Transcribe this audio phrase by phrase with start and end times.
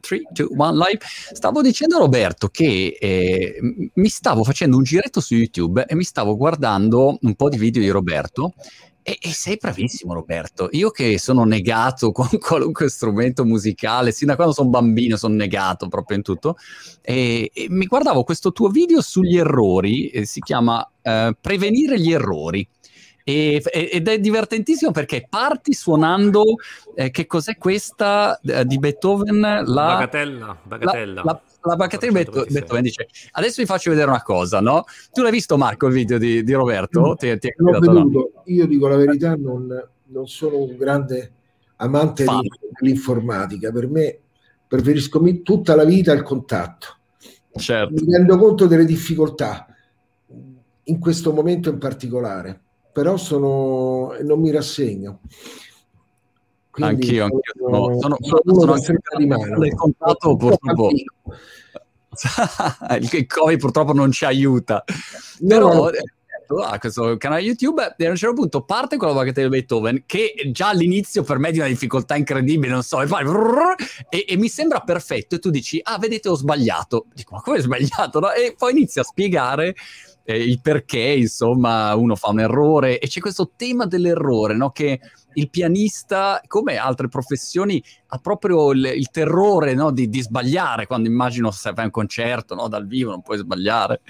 [0.00, 0.98] 3, 2, 1, live.
[1.32, 6.04] Stavo dicendo a Roberto che eh, mi stavo facendo un giretto su YouTube e mi
[6.04, 8.54] stavo guardando un po' di video di Roberto
[9.04, 14.36] e, e, sei bravissimo Roberto, io che sono negato con qualunque strumento musicale, sin da
[14.36, 16.56] quando sono bambino sono negato proprio in tutto,
[17.00, 22.12] e, e mi guardavo questo tuo video sugli errori, eh, si chiama eh, Prevenire gli
[22.12, 22.66] errori.
[23.24, 26.42] E, ed è divertentissimo perché parti suonando
[26.94, 31.22] eh, che cos'è questa eh, di Beethoven la bagatella, bagatella.
[31.24, 34.84] La, la, la bagatella di Beethoven dice adesso vi faccio vedere una cosa no?
[35.12, 37.00] tu l'hai visto Marco il video di, di Roberto?
[37.00, 39.68] No, ti, ti l'ho veduto, io dico la verità non,
[40.06, 41.32] non sono un grande
[41.76, 42.42] amante Fan.
[42.80, 44.18] dell'informatica per me
[44.66, 46.96] preferisco tutta la vita il contatto
[47.56, 48.04] certo.
[48.04, 49.66] mi rendo conto delle difficoltà
[50.84, 52.61] in questo momento in particolare
[52.92, 55.20] però sono, non mi rassegno.
[56.70, 59.58] Quindi anch'io, anch'io sono, sono, sono, sono anche di mano.
[59.58, 60.90] Del contatto purtroppo
[62.98, 64.84] il Covid purtroppo non ci aiuta.
[65.40, 65.90] No, però no.
[65.90, 66.02] Eh,
[66.64, 70.04] ah, questo canale YouTube e a un certo punto parte con la bagatella di Beethoven
[70.06, 73.24] che già all'inizio per me è di una difficoltà incredibile, non so, e, fai,
[74.08, 77.56] e, e, mi sembra perfetto e tu dici, ah vedete ho sbagliato, dico ma come
[77.56, 78.20] hai sbagliato?
[78.20, 78.32] No?
[78.32, 79.74] E poi inizia a spiegare
[80.24, 84.70] eh, il perché, insomma, uno fa un errore e c'è questo tema dell'errore, no?
[84.70, 85.00] Che
[85.34, 89.90] il pianista, come altre professioni, ha proprio il, il terrore no?
[89.90, 92.68] di, di, sbagliare quando immagino se fai un concerto no?
[92.68, 94.02] dal vivo, non puoi sbagliare.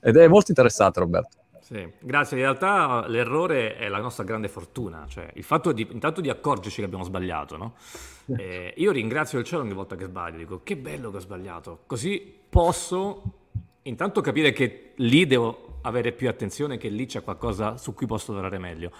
[0.00, 1.38] Ed è molto interessante, Roberto.
[1.60, 2.36] Sì, grazie.
[2.36, 6.78] In realtà l'errore è la nostra grande fortuna, cioè il fatto di intanto di accorgerci
[6.78, 7.74] che abbiamo sbagliato, no?
[8.36, 11.82] Eh, io ringrazio il cielo ogni volta che sbaglio, dico che bello che ho sbagliato,
[11.86, 13.45] così posso
[13.88, 18.32] intanto capire che lì devo avere più attenzione, che lì c'è qualcosa su cui posso
[18.32, 18.92] lavorare meglio.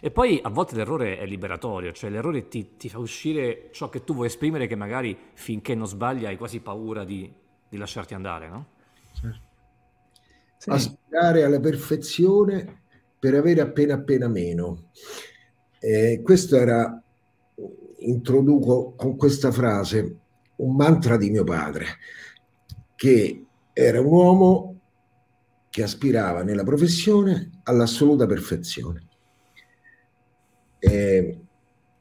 [0.00, 4.04] E poi a volte l'errore è liberatorio, cioè l'errore ti, ti, fa uscire ciò che
[4.04, 7.30] tu vuoi esprimere che magari finché non sbagli hai quasi paura di,
[7.68, 8.66] di lasciarti andare, no?
[9.12, 9.46] Certo.
[10.58, 10.70] Sì.
[10.70, 12.82] Aspirare alla perfezione
[13.18, 14.90] per avere appena appena meno.
[15.80, 17.02] Eh, questo era,
[17.98, 20.16] introduco con questa frase,
[20.56, 21.86] un mantra di mio padre,
[22.94, 23.46] che
[23.80, 24.80] era un uomo
[25.70, 29.06] che aspirava nella professione all'assoluta perfezione.
[30.80, 31.38] E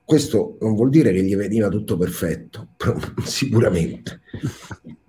[0.03, 2.69] questo non vuol dire che gli veniva tutto perfetto,
[3.23, 4.21] sicuramente,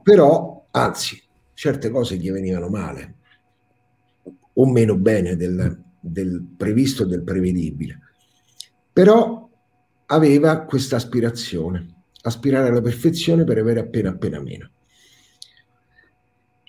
[0.02, 1.22] però anzi,
[1.54, 3.16] certe cose gli venivano male
[4.52, 7.98] o meno bene del, del previsto e del prevedibile,
[8.92, 9.48] però
[10.06, 14.72] aveva questa aspirazione, aspirare alla perfezione per avere appena appena meno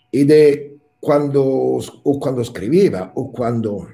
[0.09, 3.87] ed è quando, o quando scriveva o quando,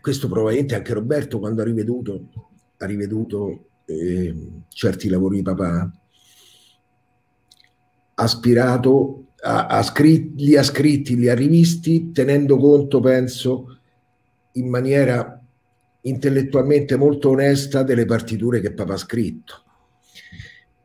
[0.00, 2.28] questo probabilmente anche Roberto quando ha riveduto,
[2.76, 4.34] ha riveduto eh,
[4.68, 5.90] certi lavori di papà,
[8.14, 13.78] ha aspirato, ha, ha scritti, li ha scritti, li ha rivisti, tenendo conto, penso,
[14.52, 15.40] in maniera
[16.02, 19.62] intellettualmente molto onesta delle partiture che papà ha scritto.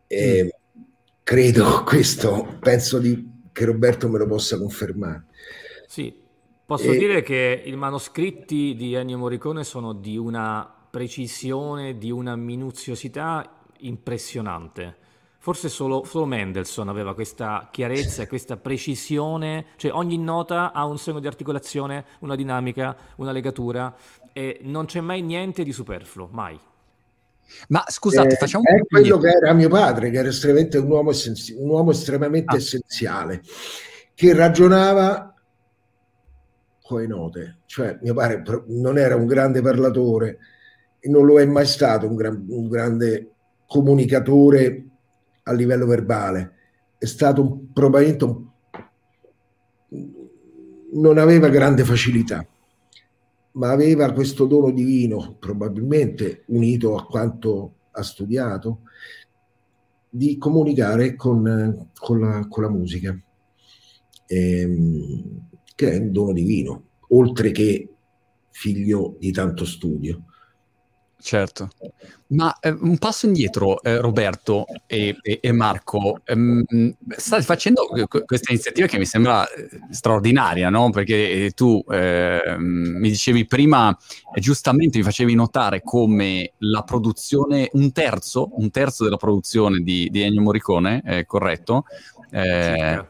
[0.08, 0.80] E, mm.
[1.22, 5.26] credo questo, penso di che Roberto me lo possa confermare.
[5.88, 6.14] Sì,
[6.64, 6.98] posso e...
[6.98, 14.98] dire che i manoscritti di Ennio Morricone sono di una precisione, di una minuziosità impressionante.
[15.40, 21.00] Forse solo, solo Mendelssohn aveva questa chiarezza e questa precisione, cioè ogni nota ha un
[21.00, 23.96] segno di articolazione, una dinamica, una legatura
[24.34, 26.60] e non c'è mai niente di superfluo, mai.
[27.70, 30.90] Ma scusate, eh, facciamo un È quello che era mio padre, che era estremamente un
[30.90, 32.58] uomo, essenzi- un uomo estremamente ah.
[32.58, 33.42] essenziale,
[34.14, 35.34] che ragionava
[36.82, 37.58] con le note.
[37.66, 40.38] Cioè, mio padre non era un grande parlatore,
[41.04, 43.32] non lo è mai stato un, gran, un grande
[43.68, 44.86] comunicatore
[45.44, 46.54] a livello verbale.
[46.98, 48.46] È stato un, probabilmente un,
[50.94, 52.46] non aveva grande facilità
[53.58, 58.82] ma aveva questo dono divino, probabilmente unito a quanto ha studiato,
[60.10, 63.20] di comunicare con, con, la, con la, musica,
[64.28, 67.90] ehm, che è un dono divino, oltre che
[68.52, 70.24] figlio di tanto studio.
[71.20, 71.70] Certo,
[72.28, 76.64] ma eh, un passo indietro, eh, Roberto e, e, e Marco, ehm,
[77.18, 77.88] state facendo
[78.26, 80.92] questa iniziativa che mi sembra eh, straordinaria, no?
[80.92, 83.98] Perché eh, tu ehm, mi dicevi prima,
[84.36, 90.22] giustamente mi facevi notare come la produzione, un terzo, un terzo della produzione di, di
[90.22, 91.86] Ennio Morricone, è corretto?
[92.30, 93.04] Eh,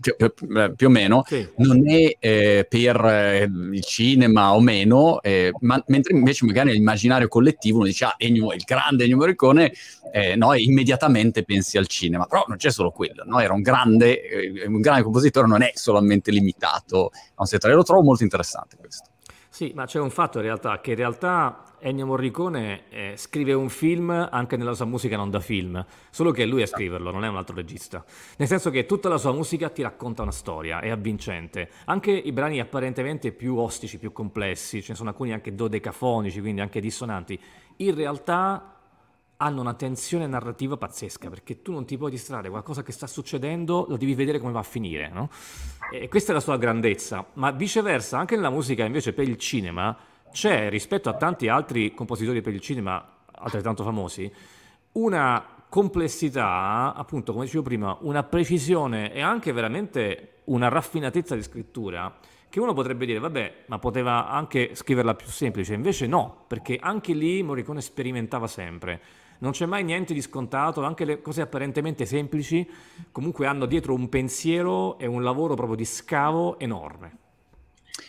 [0.00, 1.48] cioè, più o meno, sì.
[1.56, 3.42] non è eh, per eh,
[3.72, 8.52] il cinema o meno, eh, ma, mentre invece magari nell'immaginario collettivo uno dice ah, Ennio,
[8.52, 9.72] il grande Ennio Morricone,
[10.12, 13.40] eh, no, immediatamente pensi al cinema, però non c'è solo quello, no?
[13.40, 17.82] era un grande, eh, un grande compositore, non è solamente limitato a un settore, lo
[17.82, 19.10] trovo molto interessante questo.
[19.48, 23.68] Sì, ma c'è un fatto in realtà, che in realtà Ennio Morricone eh, scrive un
[23.68, 27.24] film anche nella sua musica non da film, solo che è lui a scriverlo, non
[27.24, 28.04] è un altro regista.
[28.36, 31.70] Nel senso che tutta la sua musica ti racconta una storia, è avvincente.
[31.86, 36.60] Anche i brani apparentemente più ostici, più complessi, ce ne sono alcuni anche dodecafonici, quindi
[36.60, 37.38] anche dissonanti,
[37.76, 38.74] in realtà
[39.40, 43.86] hanno una tensione narrativa pazzesca perché tu non ti puoi distrarre, qualcosa che sta succedendo
[43.88, 45.30] lo devi vedere come va a finire, no?
[45.92, 49.96] E questa è la sua grandezza, ma viceversa anche nella musica invece per il cinema
[50.32, 54.32] c'è rispetto a tanti altri compositori per il cinema altrettanto famosi
[54.92, 62.16] una complessità, appunto come dicevo prima, una precisione e anche veramente una raffinatezza di scrittura
[62.48, 67.12] che uno potrebbe dire, vabbè, ma poteva anche scriverla più semplice, invece no, perché anche
[67.12, 69.00] lì Morricone sperimentava sempre
[69.38, 72.68] non c'è mai niente di scontato, anche le cose apparentemente semplici
[73.12, 77.27] comunque hanno dietro un pensiero e un lavoro proprio di scavo enorme.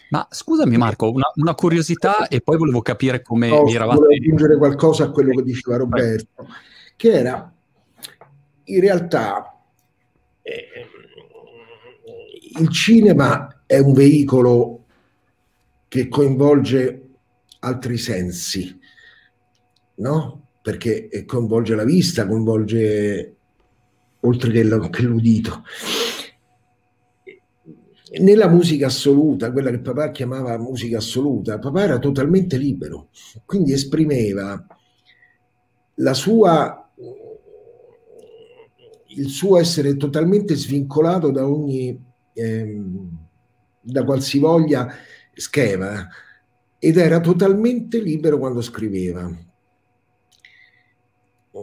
[0.09, 3.99] Ma scusami Marco, una, una curiosità e poi volevo capire come no, vi eravate...
[3.99, 6.47] Volevo aggiungere qualcosa a quello che diceva Roberto,
[6.95, 7.53] che era
[8.63, 9.59] in realtà
[10.41, 10.87] eh,
[12.59, 14.85] il cinema è un veicolo
[15.87, 17.09] che coinvolge
[17.59, 18.79] altri sensi,
[19.95, 20.47] no?
[20.61, 23.35] perché coinvolge la vista, coinvolge
[24.21, 25.63] oltre che l'udito.
[28.17, 33.09] Nella musica assoluta, quella che papà chiamava musica assoluta, papà era totalmente libero,
[33.45, 34.65] quindi esprimeva
[35.95, 36.91] la sua,
[39.07, 42.03] il suo essere totalmente svincolato da ogni,
[42.33, 43.27] ehm,
[43.81, 44.91] da qualsivoglia
[45.33, 46.07] schema
[46.79, 49.29] ed era totalmente libero quando scriveva.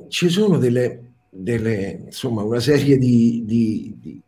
[0.09, 4.23] Ci sono delle, delle, insomma, una serie di, di, di,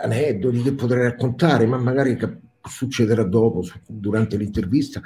[0.00, 2.18] aneddoti che potrei raccontare, ma magari
[2.62, 5.02] succederà dopo, durante l'intervista,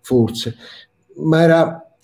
[0.00, 0.56] forse.
[1.16, 1.96] Ma era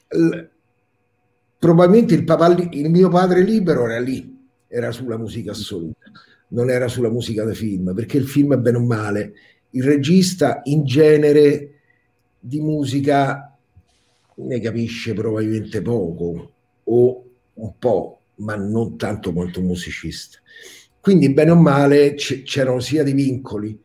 [1.58, 6.10] probabilmente il, papà, il mio padre libero era lì, era sulla musica assoluta,
[6.48, 9.32] non era sulla musica da film, perché il film è bene o male.
[9.70, 11.74] Il regista in genere
[12.38, 13.56] di musica
[14.34, 20.38] ne capisce probabilmente poco o un po', ma non tanto quanto un musicista.
[21.00, 23.78] Quindi, bene o male, c- c'erano sia dei vincoli,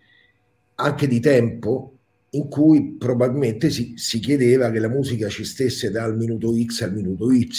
[0.75, 1.97] anche di tempo,
[2.31, 6.93] in cui probabilmente si, si, chiedeva che la musica ci stesse dal minuto X al
[6.93, 7.49] minuto Y.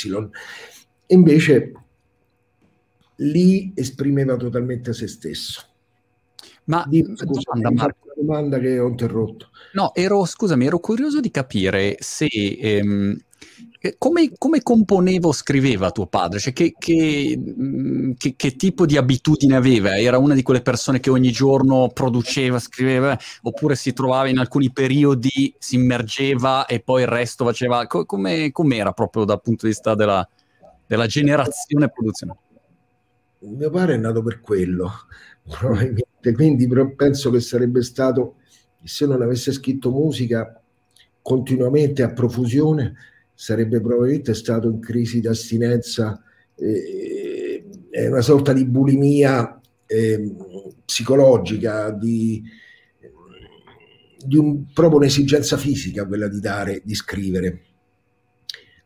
[1.08, 1.72] Invece
[3.16, 5.62] lì esprimeva totalmente se stesso.
[6.64, 8.12] Ma Dimmi, scusa, domanda, Marco.
[8.14, 9.50] domanda che ho interrotto.
[9.74, 13.16] No, ero, scusami, ero curioso di capire se ehm,
[13.98, 16.38] come, come, componeva o scriveva tuo padre?
[16.38, 19.98] Cioè, che, che, mm, che, che, tipo di abitudine aveva?
[19.98, 24.72] Era una di quelle persone che ogni giorno produceva, scriveva, oppure si trovava in alcuni
[24.72, 27.86] periodi, si immergeva e poi il resto faceva...
[27.86, 30.26] Come, com'era proprio dal punto di vista della,
[30.86, 32.36] della generazione e produzione?
[33.40, 34.90] Mio padre è nato per quello,
[35.48, 38.36] probabilmente, quindi penso che sarebbe stato,
[38.82, 40.60] se non avesse scritto musica
[41.22, 42.94] continuamente a profusione,
[43.36, 46.22] sarebbe probabilmente stato in crisi d'astinenza,
[46.54, 50.34] eh, è una sorta di bulimia eh,
[50.84, 52.42] psicologica, di,
[54.24, 57.60] di un, proprio un'esigenza fisica quella di dare, di scrivere,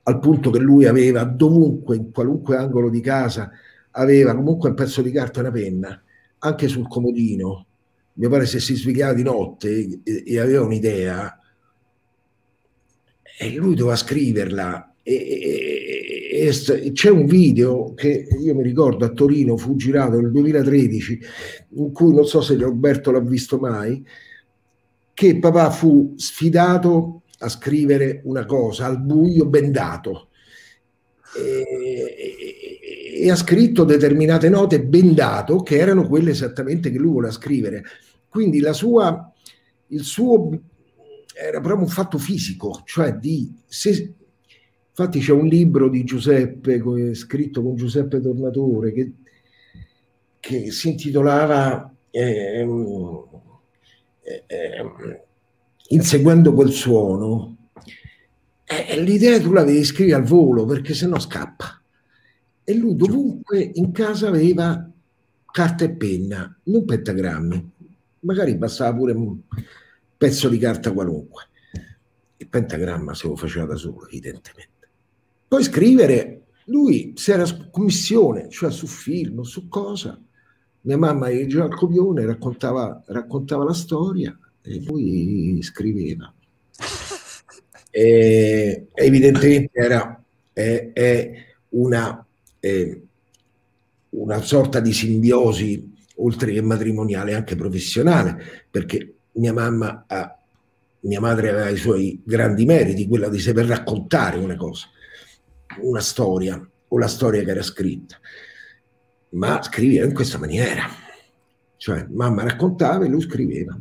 [0.03, 3.51] al punto che lui aveva dovunque, in qualunque angolo di casa,
[3.93, 6.03] aveva comunque un pezzo di carta e una penna,
[6.39, 7.67] anche sul comodino.
[8.15, 11.40] Mi pare se si svegliava di notte e aveva un'idea,
[13.43, 14.97] e lui doveva scriverla.
[15.03, 20.31] E, e, e, c'è un video che io mi ricordo a Torino fu girato nel
[20.31, 21.21] 2013
[21.77, 24.05] in cui non so se Roberto l'ha visto mai
[25.15, 30.29] che papà fu sfidato a scrivere una cosa al buio bendato
[31.37, 37.85] e, e ha scritto determinate note bendato che erano quelle esattamente che lui voleva scrivere
[38.29, 39.33] quindi la sua
[39.89, 40.61] il suo
[41.41, 43.53] era proprio un fatto fisico, cioè di...
[43.67, 44.15] Se,
[44.91, 49.13] infatti c'è un libro di Giuseppe, scritto con Giuseppe Tornatore, che,
[50.39, 52.67] che si intitolava eh,
[54.47, 55.25] eh,
[55.89, 57.57] Inseguendo quel suono.
[58.65, 61.83] Eh, l'idea tu la devi scrivere al volo perché sennò scappa.
[62.63, 64.89] E lui dovunque in casa aveva
[65.51, 67.71] carta e penna, non pentagrammi,
[68.21, 69.15] magari bastava pure
[70.21, 71.49] pezzo di carta qualunque.
[72.37, 74.89] Il pentagramma se lo faceva da solo, evidentemente.
[75.49, 80.21] Poi scrivere, lui si era su commissione, cioè su film, su cosa.
[80.83, 86.31] Mia mamma leggeva il copione, raccontava, raccontava la storia e lui scriveva.
[87.91, 90.23] E, evidentemente era
[90.53, 91.33] è, è
[91.71, 92.27] una,
[92.61, 93.01] è
[94.11, 100.39] una sorta di simbiosi oltre che matrimoniale anche professionale perché mia mamma ha,
[101.01, 104.87] mia madre aveva i suoi grandi meriti quella di saper raccontare una cosa
[105.81, 108.19] una storia o la storia che era scritta
[109.31, 110.85] ma scriveva in questa maniera
[111.77, 113.81] cioè mamma raccontava e lui scriveva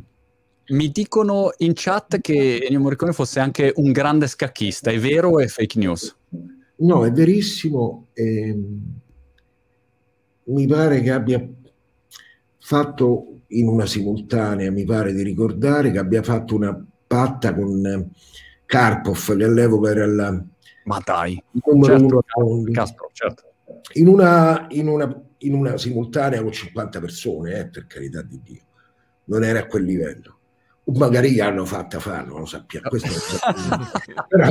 [0.70, 5.40] mi dicono in chat che Ennio Morricone fosse anche un grande scacchista, è vero o
[5.40, 6.16] è fake news?
[6.76, 8.06] No, è verissimo.
[8.12, 8.56] Eh,
[10.44, 11.44] mi pare che abbia
[12.58, 18.10] fatto in una simultanea, mi pare di ricordare, che abbia fatto una patta con
[18.66, 20.44] Karpov, che all'epoca era il
[20.84, 22.70] Ma dai, numero certo, uno.
[22.70, 23.42] Kasparov, certo.
[23.94, 28.62] In una, in, una, in una simultanea con 50 persone, eh, per carità di Dio.
[29.24, 30.40] Non era a quel livello
[30.94, 33.86] magari gli hanno fatta fare, non lo sappiamo, questo lo sappiamo.
[34.28, 34.48] però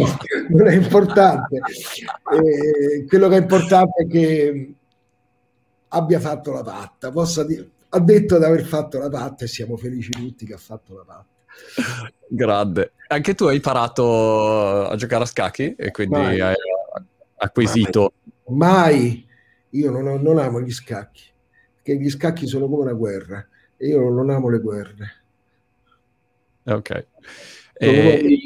[0.50, 1.58] non è importante.
[1.58, 4.74] Eh, quello che è importante è che
[5.90, 9.76] abbia fatto la patta, possa dire, ha detto di aver fatto la patta e siamo
[9.78, 11.38] felici tutti che ha fatto la patta.
[12.28, 12.94] Grande.
[13.08, 16.40] Anche tu hai imparato a giocare a scacchi e quindi Mai.
[16.40, 16.56] hai
[17.38, 18.14] acquisito...
[18.50, 19.28] Mai,
[19.72, 21.24] io non, non amo gli scacchi,
[21.76, 23.46] perché gli scacchi sono come una guerra
[23.78, 25.24] e io non amo le guerre.
[26.66, 27.08] Ok.
[27.82, 28.42] Eh,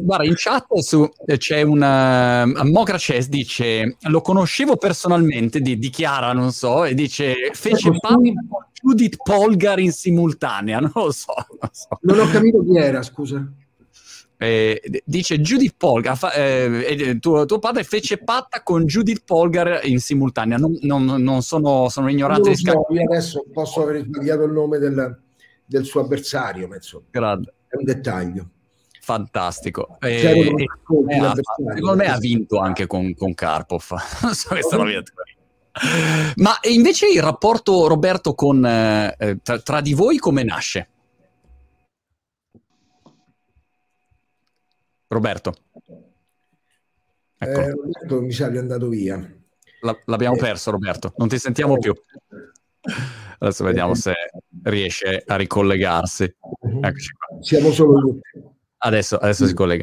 [0.00, 1.06] guarda, in chat su,
[1.36, 7.90] c'è una Mogra Chess dice lo conoscevo personalmente, di, dichiara, non so, e dice fece
[8.00, 11.34] parte con Judith Polgar in simultanea, non lo so.
[11.60, 11.88] Non, so.
[12.00, 13.46] non ho capito chi era, scusa.
[14.38, 19.98] Eh, dice Judith Polgar, fa, eh, tuo, tuo, padre fece patta con Judith Polgar in
[19.98, 24.52] simultanea, non, non, non sono, sono ignorante di so, io adesso posso aver sbagliato il
[24.52, 25.20] nome del,
[25.66, 27.52] del suo avversario, ma insomma, Grande.
[27.68, 28.48] è un dettaglio.
[29.04, 29.98] Fantastico.
[30.00, 31.34] E, e, ha,
[31.74, 33.84] secondo me ha vinto anche con, con Karpov.
[34.22, 34.86] non so questa oh.
[36.36, 40.88] Ma invece il rapporto, Roberto, con, eh, tra, tra, di voi come nasce?
[45.08, 45.54] Roberto.
[47.36, 47.60] Ecco.
[47.60, 49.16] Eh, Roberto mi sa che è andato via.
[49.82, 50.40] La, l'abbiamo eh.
[50.40, 51.12] perso, Roberto.
[51.18, 51.92] Non ti sentiamo più.
[53.38, 54.14] Adesso vediamo se
[54.62, 56.36] riesce a ricollegarsi.
[56.62, 56.84] Mhm.
[56.84, 57.42] Eccoci qua.
[57.42, 58.53] Siamo solo io.
[58.86, 59.82] Adesso, adesso si collega.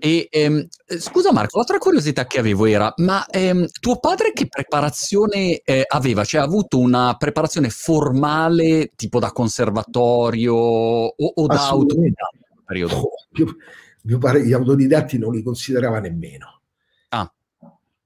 [0.00, 0.66] E, ehm,
[0.98, 6.24] scusa Marco, l'altra curiosità che avevo era, ma ehm, tuo padre che preparazione eh, aveva?
[6.24, 12.96] Cioè ha avuto una preparazione formale tipo da conservatorio o, o da autodidatta?
[12.96, 13.56] Oh, mio,
[14.02, 16.62] mio padre gli autodidatti non li considerava nemmeno.
[17.10, 17.32] Ah.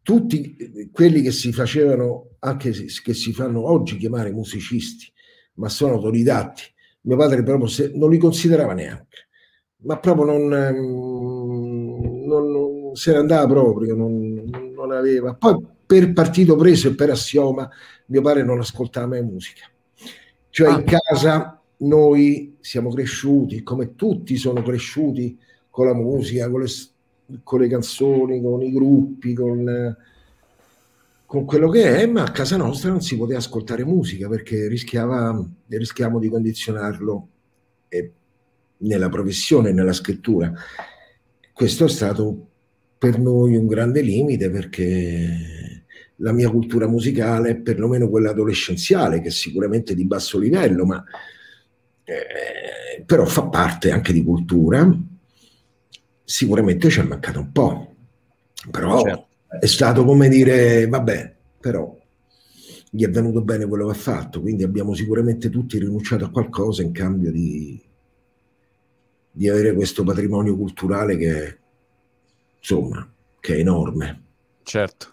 [0.03, 5.11] Tutti quelli che si facevano, anche che si fanno oggi chiamare musicisti,
[5.55, 6.65] ma sono autodidatti,
[7.03, 9.24] mio padre proprio se, non li considerava neanche
[9.85, 10.49] ma proprio non,
[12.27, 15.35] non, non se ne andava proprio, non, non, aveva.
[15.35, 17.69] Poi per partito preso e per assioma,
[18.07, 19.69] mio padre non ascoltava mai musica.
[20.49, 20.79] Cioè ah.
[20.79, 25.39] in casa noi siamo cresciuti, come tutti sono cresciuti
[25.69, 26.69] con la musica, con le,
[27.43, 29.97] con le canzoni, con i gruppi, con,
[31.27, 35.45] con, quello che è, ma a casa nostra non si poteva ascoltare musica perché rischiava,
[35.67, 37.29] rischiamo di condizionarlo
[37.89, 38.13] e
[38.79, 40.53] nella professione, nella scrittura.
[41.53, 42.49] Questo è stato
[42.99, 45.85] per noi un grande limite perché
[46.17, 51.05] la mia cultura musicale, perlomeno quella adolescenziale, che è sicuramente di basso livello, ma
[52.05, 54.89] eh, però fa parte anche di cultura,
[56.25, 57.95] sicuramente ci è mancato un po'.
[58.71, 59.27] Però certo.
[59.61, 61.97] è stato come dire, vabbè, però
[62.91, 66.83] gli è venuto bene quello che ha fatto, quindi abbiamo sicuramente tutti rinunciato a qualcosa
[66.83, 67.81] in cambio di,
[69.37, 71.59] di avere questo patrimonio culturale che,
[72.57, 73.07] insomma,
[73.41, 74.23] che è enorme.
[74.63, 75.09] Certo.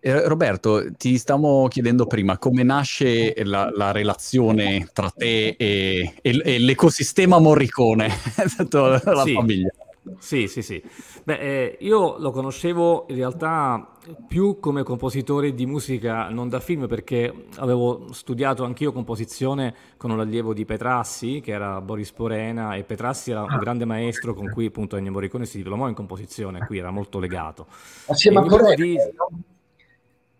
[0.00, 6.42] Eh, Roberto, ti stavamo chiedendo prima come nasce la, la relazione tra te e, e,
[6.44, 8.08] e l'ecosistema Morricone,
[8.66, 9.34] la sì.
[9.34, 9.70] famiglia.
[10.18, 10.82] Sì, sì, sì.
[11.24, 16.86] Beh, eh, io lo conoscevo in realtà più come compositore di musica, non da film,
[16.86, 22.82] perché avevo studiato anch'io composizione con un allievo di Petrassi, che era Boris Porena, e
[22.82, 26.78] Petrassi era un grande maestro con cui appunto Ennio Morricone si diplomò in composizione, qui
[26.78, 27.66] era molto legato.
[28.06, 28.96] Assieme a Porena, di...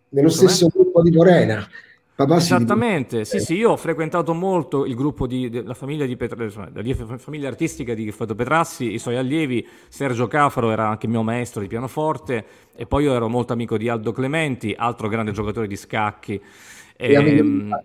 [0.08, 1.66] nello stesso gruppo di Porena.
[2.14, 7.16] Papà Esattamente, sì, sì, io ho frequentato molto il gruppo della famiglia, di Petra, la
[7.16, 11.68] famiglia artistica di Foto Petrassi, i suoi allievi, Sergio Cafaro era anche mio maestro di
[11.68, 12.44] pianoforte
[12.76, 16.38] e poi io ero molto amico di Aldo Clementi, altro grande giocatore di scacchi.
[16.94, 17.80] E, ehm,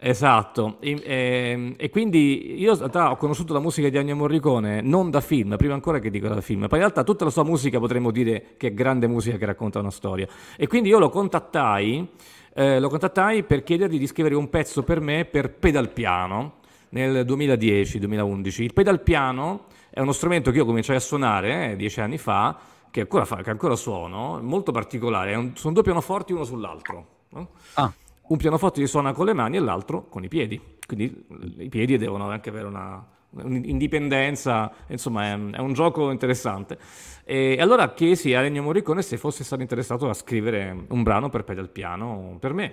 [0.00, 4.16] esatto, e, e, ehm, e, quindi io in realtà ho conosciuto la musica di Ennio
[4.16, 7.30] Morricone non da film, prima ancora che dico da film, poi in realtà tutta la
[7.30, 10.26] sua musica potremmo dire che è grande musica che racconta una storia.
[10.56, 12.08] E quindi io lo contattai
[12.52, 16.54] eh, lo contattai per chiedergli di scrivere un pezzo per me per pedalpiano
[16.90, 18.62] nel 2010-2011.
[18.62, 22.58] Il pedalpiano è uno strumento che io cominciai a suonare eh, dieci anni fa,
[22.90, 25.34] che ancora, fa, che ancora suono, molto particolare.
[25.34, 27.06] Un, sono due pianoforti uno sull'altro.
[27.30, 27.48] No?
[27.74, 27.92] Ah.
[28.30, 30.60] Un pianoforte si suona con le mani e l'altro con i piedi.
[30.86, 31.26] Quindi
[31.58, 36.78] i piedi devono anche avere una, indipendenza, insomma è, è, un gioco interessante.
[37.24, 41.42] E allora chiesi a Ennio Morricone se fosse stato interessato a scrivere un brano per
[41.42, 42.72] pedal piano per me.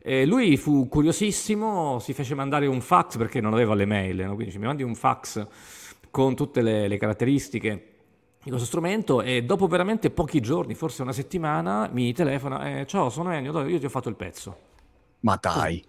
[0.00, 4.34] E lui fu curiosissimo, si fece mandare un fax perché non aveva le mail, no?
[4.34, 5.46] quindi mi mandi un fax
[6.10, 7.70] con tutte le, le caratteristiche
[8.42, 13.08] di questo strumento e dopo veramente pochi giorni, forse una settimana, mi telefona, eh, ciao
[13.08, 14.72] sono Ennio, io ti ho fatto il pezzo.
[15.24, 15.82] Ma dai!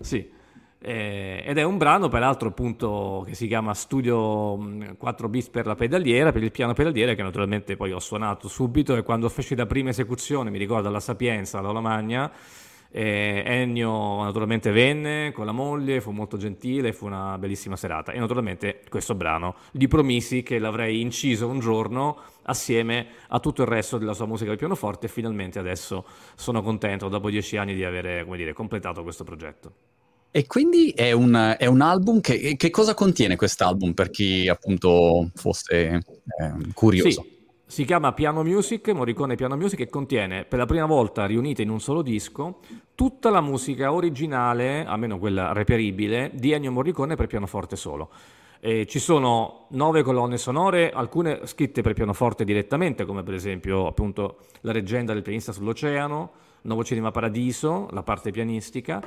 [0.00, 0.40] Sì.
[0.84, 4.58] Eh, ed è un brano peraltro appunto che si chiama Studio
[4.98, 8.96] 4 bis per la pedaliera, per il piano pedaliera che naturalmente poi ho suonato subito
[8.96, 12.32] e quando feci la prima esecuzione, mi ricordo alla Sapienza, alla Magna,
[12.92, 18.18] eh, Ennio naturalmente venne con la moglie, fu molto gentile, fu una bellissima serata e
[18.18, 23.96] naturalmente questo brano gli promisi che l'avrei inciso un giorno assieme a tutto il resto
[23.96, 28.26] della sua musica del pianoforte e finalmente adesso sono contento dopo dieci anni di avere
[28.36, 29.72] dire, completato questo progetto.
[30.30, 35.30] E quindi è un, è un album che, che, cosa contiene quest'album per chi appunto
[35.34, 36.02] fosse eh,
[36.72, 37.22] curioso?
[37.22, 37.31] Sì.
[37.72, 41.70] Si chiama Piano Music, Morricone Piano Music, e contiene per la prima volta riunita in
[41.70, 42.58] un solo disco
[42.94, 48.10] tutta la musica originale, almeno quella reperibile, di Ennio Morricone per pianoforte solo.
[48.60, 54.40] E ci sono nove colonne sonore, alcune scritte per pianoforte direttamente, come per esempio appunto
[54.60, 56.30] La leggenda del pianista sull'oceano,
[56.62, 59.02] Nuovo Cinema Paradiso, la parte pianistica,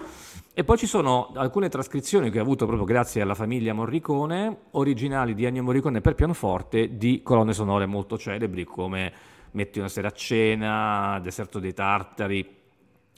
[0.53, 5.33] e poi ci sono alcune trascrizioni che ho avuto proprio grazie alla famiglia Morricone, originali
[5.33, 9.13] di Ennio Morricone per pianoforte, di colonne sonore molto celebri come
[9.55, 12.64] Metti una sera a cena, Deserto dei Tartari,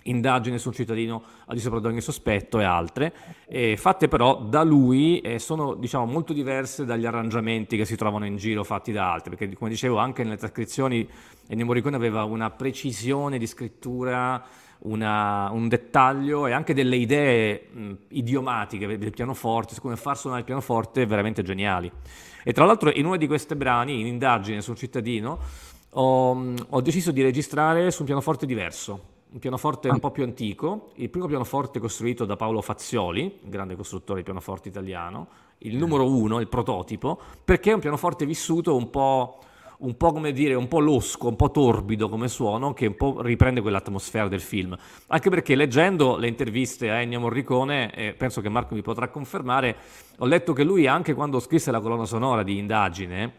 [0.09, 3.13] indagine sul cittadino al di sopra di ogni sospetto e altre,
[3.47, 8.25] e fatte però da lui e sono diciamo, molto diverse dagli arrangiamenti che si trovano
[8.25, 11.07] in giro fatti da altri, perché come dicevo anche nelle trascrizioni
[11.47, 14.43] Ennio Morricone aveva una precisione di scrittura,
[14.79, 20.41] una, un dettaglio e anche delle idee mh, idiomatiche del pianoforte, su come far suonare
[20.41, 21.91] il pianoforte veramente geniali.
[22.43, 25.39] E tra l'altro in uno di questi brani, in indagine sul cittadino,
[25.91, 30.91] ho, ho deciso di registrare su un pianoforte diverso, un pianoforte un po' più antico,
[30.95, 35.27] il primo pianoforte costruito da Paolo Fazioli, grande costruttore di pianoforte italiano,
[35.59, 39.39] il numero uno, il prototipo, perché è un pianoforte vissuto un po',
[39.79, 43.21] un po' come dire, un po' losco, un po' torbido come suono, che un po'
[43.21, 44.75] riprende quell'atmosfera del film.
[45.07, 49.75] Anche perché leggendo le interviste a Ennio Morricone, e penso che Marco mi potrà confermare,
[50.17, 53.33] ho letto che lui anche quando scrisse la colonna sonora di Indagine,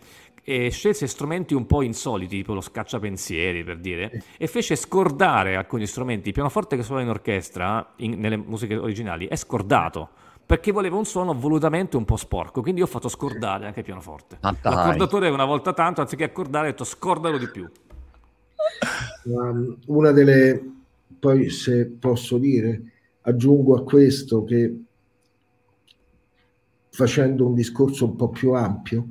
[0.45, 5.87] e scelse strumenti un po' insoliti, tipo lo scacciapensieri per dire, e fece scordare alcuni
[5.87, 6.29] strumenti.
[6.29, 10.09] Il pianoforte che suona in orchestra, in, nelle musiche originali, è scordato
[10.49, 13.85] perché voleva un suono volutamente un po' sporco, quindi io ho fatto scordare anche il
[13.85, 14.39] pianoforte.
[14.41, 17.71] Ah, L'accordatore una volta tanto, anziché accordare, ha detto scordalo di più.
[19.25, 20.59] Um, una delle,
[21.19, 22.81] poi se posso dire,
[23.21, 24.75] aggiungo a questo che
[26.89, 29.05] facendo un discorso un po' più ampio,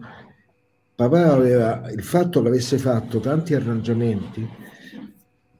[0.95, 4.50] papà aveva il fatto che avesse fatto tanti arrangiamenti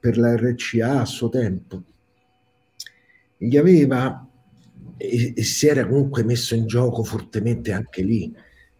[0.00, 1.82] per la RCA a suo tempo
[3.36, 4.27] gli aveva
[4.98, 8.34] e, e, si era comunque messo in gioco fortemente anche lì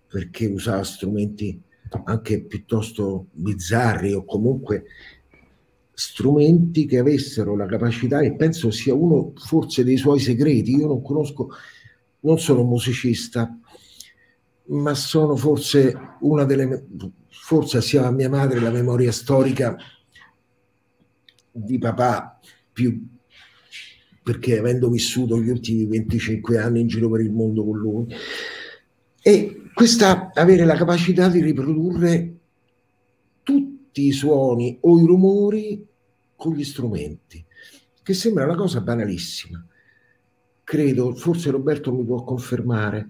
[0.07, 1.61] perché usava strumenti
[2.05, 4.85] anche piuttosto bizzarri o comunque
[5.93, 10.77] strumenti che avessero la capacità e penso sia uno forse dei suoi segreti.
[10.77, 11.51] Io non conosco
[12.21, 13.57] non sono musicista
[14.71, 16.87] ma sono forse una delle
[17.29, 19.77] forse assieme a mia madre la memoria storica
[21.51, 22.39] di papà
[22.73, 23.18] più
[24.23, 28.07] perché avendo vissuto gli ultimi 25 anni in giro per il mondo con lui.
[29.21, 32.35] E questa avere la capacità di riprodurre
[33.43, 35.87] tutti i suoni o i rumori
[36.37, 37.45] con gli strumenti
[38.09, 39.63] che sembra una cosa banalissima.
[40.65, 43.07] Credo forse Roberto mi può confermare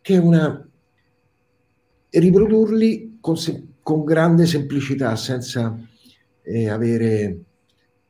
[0.00, 0.66] che è una
[2.08, 3.36] riprodurli con,
[3.82, 5.78] con grande semplicità, senza
[6.40, 7.40] eh, avere,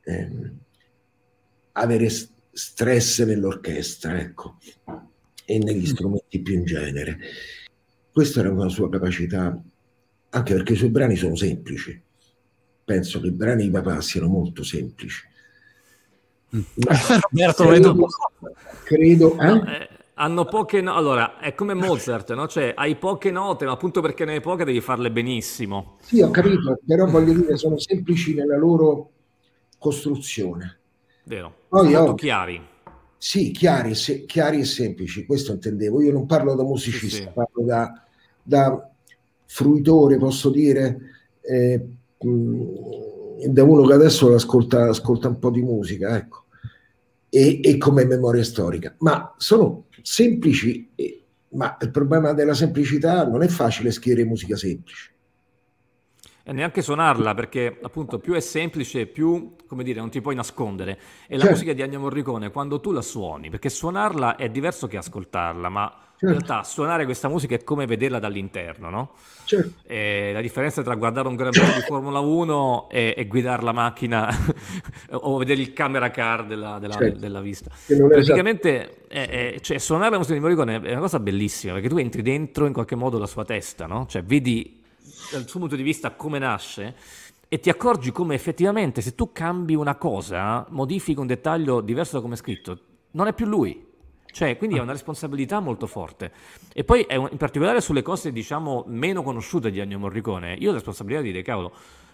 [0.05, 0.53] eh,
[1.73, 2.09] avere
[2.53, 4.57] stress nell'orchestra, ecco,
[5.45, 7.19] e negli strumenti più in genere.
[8.13, 9.59] Questa era una sua capacità,
[10.31, 12.01] anche perché i suoi brani sono semplici.
[12.85, 15.31] Penso che i brani di papà siano molto semplici.
[16.53, 18.09] Roberto, credo,
[18.85, 19.73] credo eh?
[19.75, 22.47] Eh, hanno poche no- allora è come Mozart no?
[22.47, 26.31] cioè hai poche note ma appunto perché ne hai poche devi farle benissimo sì ho
[26.31, 29.13] capito però voglio dire sono semplici nella loro
[29.79, 30.82] costruzione
[31.25, 32.61] vero Poi, molto oh, chiari
[33.17, 37.29] sì chiari, se, chiari, e semplici questo intendevo io non parlo da musicista sì, sì.
[37.33, 38.05] parlo da,
[38.43, 38.91] da,
[39.45, 40.99] fruitore posso dire
[41.41, 41.87] eh,
[42.19, 46.43] da uno che adesso ascolta, ascolta un po' di musica ecco
[47.35, 50.91] e, e come memoria storica, ma sono semplici,
[51.53, 55.12] ma il problema della semplicità non è facile scrivere musica semplice.
[56.45, 60.99] E neanche suonarla, perché appunto più è semplice, più, come dire, non ti puoi nascondere.
[61.27, 61.51] E la certo.
[61.51, 66.03] musica di Ennio Morricone, quando tu la suoni, perché suonarla è diverso che ascoltarla, ma
[66.23, 66.37] Certo.
[66.37, 69.11] In realtà suonare questa musica è come vederla dall'interno, no?
[69.45, 69.73] Certo.
[69.89, 74.33] la differenza tra guardare un Gran Premio di Formula 1 e, e guidare la macchina
[75.11, 77.19] o vedere il camera car della, della, certo.
[77.19, 77.73] della vista.
[77.87, 81.97] Praticamente è, è, cioè, suonare la musica di Morricone è una cosa bellissima perché tu
[81.97, 84.07] entri dentro in qualche modo la sua testa, no?
[84.09, 84.81] Cioè vedi
[85.33, 86.95] dal suo punto di vista come nasce
[87.49, 92.23] e ti accorgi come effettivamente se tu cambi una cosa, modifichi un dettaglio diverso da
[92.23, 92.79] come è scritto,
[93.12, 93.90] non è più lui,
[94.33, 96.33] cioè, quindi è una responsabilità molto forte.
[96.73, 100.71] E poi, un, in particolare sulle cose, diciamo, meno conosciute di Ennio Morricone, io ho
[100.71, 101.73] la responsabilità di dire, cavolo,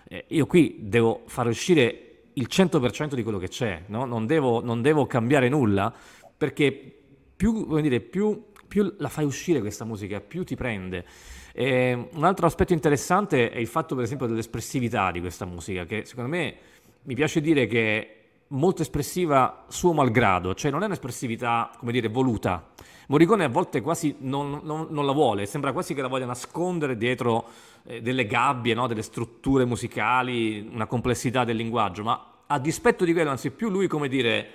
[0.09, 4.04] eh, io qui devo far uscire il 100% di quello che c'è, no?
[4.04, 5.94] non, devo, non, devo, cambiare nulla,
[6.37, 7.02] perché
[7.37, 11.04] più, dire, più, più, la fai uscire questa musica, più ti prende.
[11.52, 16.04] E un altro aspetto interessante è il fatto, per esempio, dell'espressività di questa musica, che
[16.04, 16.57] secondo me
[17.02, 18.12] mi piace dire che
[18.48, 22.68] molto espressiva suo malgrado, cioè non è un'espressività, come dire, voluta.
[23.09, 26.96] Morricone a volte quasi non, non, non la vuole, sembra quasi che la voglia nascondere
[26.96, 27.46] dietro
[27.85, 28.87] eh, delle gabbie, no?
[28.87, 33.87] delle strutture musicali, una complessità del linguaggio, ma a dispetto di quello, anzi più lui,
[33.87, 34.50] come dire,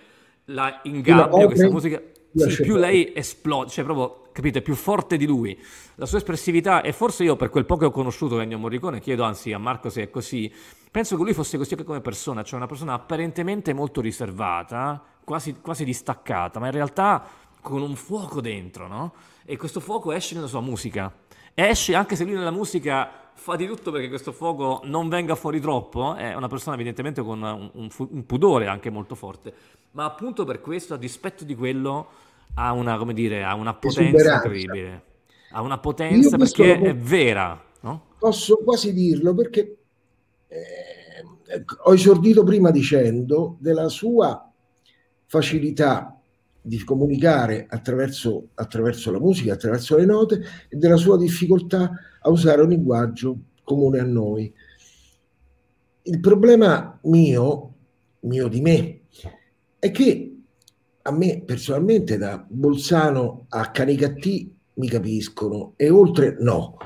[0.46, 2.02] la ingabbia questa musica,
[2.36, 5.58] sì, più lei esplode, cioè proprio, capite, più forte di lui.
[5.96, 9.24] La sua espressività, e forse io per quel poco che ho conosciuto Ennio Morricone, chiedo
[9.24, 10.52] anzi a Marco se è così,
[10.92, 15.56] penso che lui fosse così anche come persona, cioè una persona apparentemente molto riservata, quasi,
[15.62, 17.26] quasi distaccata, ma in realtà
[17.62, 19.14] con un fuoco dentro, no?
[19.46, 21.12] E questo fuoco esce nella sua musica.
[21.54, 25.60] Esce anche se lui nella musica fa di tutto perché questo fuoco non venga fuori
[25.60, 29.54] troppo, è una persona evidentemente con un, un, un pudore anche molto forte,
[29.92, 32.08] ma appunto per questo, a dispetto di quello,
[32.54, 35.04] ha una, come dire, ha una potenza incredibile.
[35.52, 38.06] Ha una potenza perché è vera, no?
[38.18, 39.78] Posso quasi dirlo perché
[40.48, 44.50] eh, ho esordito prima dicendo della sua
[45.26, 46.13] facilità
[46.66, 52.62] di comunicare attraverso, attraverso la musica, attraverso le note e della sua difficoltà a usare
[52.62, 54.52] un linguaggio comune a noi.
[56.04, 57.74] Il problema mio,
[58.22, 59.02] mio di me,
[59.78, 60.38] è che
[61.02, 66.78] a me personalmente da Bolzano a Canicattì mi capiscono e oltre no.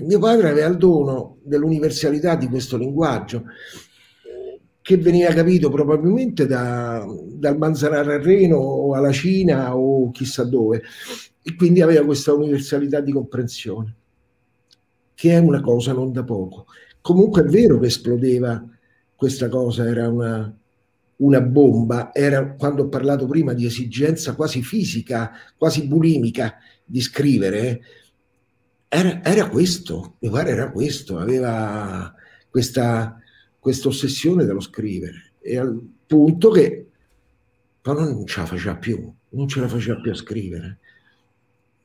[0.00, 3.44] Mio padre aveva il dono dell'universalità di questo linguaggio
[4.84, 10.82] che veniva capito probabilmente da, dal Manzanara al Reno o alla Cina o chissà dove
[11.42, 13.94] e quindi aveva questa universalità di comprensione
[15.14, 16.66] che è una cosa non da poco.
[17.00, 18.62] Comunque è vero che esplodeva
[19.16, 20.54] questa cosa, era una,
[21.16, 27.80] una bomba, era quando ho parlato prima di esigenza quasi fisica, quasi bulimica di scrivere,
[28.86, 32.12] era, era questo, mi pare era questo, aveva
[32.50, 33.18] questa,
[33.64, 36.86] questa ossessione dello scrivere e al punto che
[37.80, 40.78] poi non ce la faceva più, non ce la faceva più a scrivere.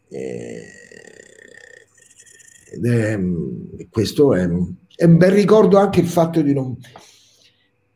[0.10, 0.66] E,
[2.72, 3.18] ed è,
[3.90, 6.78] questo è, è, un bel ricordo anche il fatto di, non,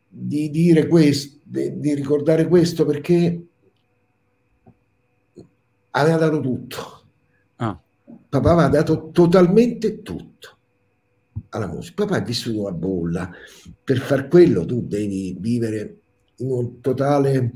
[0.07, 3.47] di dire questo, di, di ricordare questo perché
[5.89, 7.01] aveva dato tutto.
[7.57, 10.52] Papà aveva dato totalmente tutto
[11.49, 12.05] alla musica.
[12.05, 13.31] Papà è vissuto a bolla.
[13.83, 15.97] Per far quello tu devi vivere
[16.37, 17.51] in un totale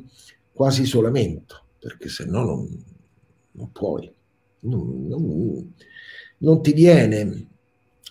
[0.51, 2.83] quasi isolamento, perché se no non,
[3.51, 4.11] non puoi.
[4.59, 5.73] Non, non,
[6.39, 7.47] non, ti viene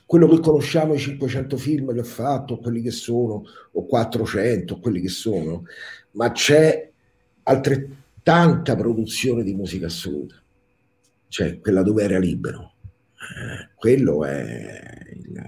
[0.06, 5.00] quello che conosciamo, i 500 film che ha fatto, quelli che sono, o 400, quelli
[5.00, 5.64] che sono,
[6.12, 6.90] ma c'è
[7.42, 10.40] altrettanta produzione di musica assoluta
[11.28, 12.75] cioè quella dove era libero.
[13.74, 15.42] Quello è il,